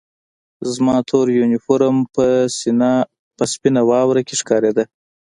[0.73, 1.95] زما تور یونیفورم
[3.37, 4.83] په سپینه واوره کې ښکارېده